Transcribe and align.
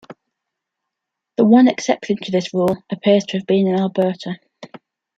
The 1.37 1.45
one 1.45 1.67
exception 1.67 2.17
to 2.23 2.31
this 2.31 2.55
rule 2.55 2.75
appears 2.91 3.23
to 3.25 3.37
have 3.37 3.45
been 3.45 3.67
in 3.67 3.75
Alberta. 3.75 4.39